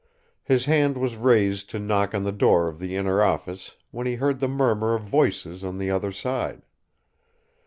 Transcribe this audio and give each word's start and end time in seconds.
His 0.43 0.65
hand 0.65 0.97
was 0.97 1.15
raised 1.15 1.69
to 1.69 1.77
knock 1.77 2.15
on 2.15 2.23
the 2.23 2.31
door 2.31 2.67
of 2.67 2.79
the 2.79 2.95
inner 2.95 3.21
office 3.21 3.75
when 3.91 4.07
he 4.07 4.15
heard 4.15 4.39
the 4.39 4.47
murmur 4.47 4.95
of 4.95 5.03
voices 5.03 5.63
on 5.63 5.77
the 5.77 5.91
other 5.91 6.11
side. 6.11 6.63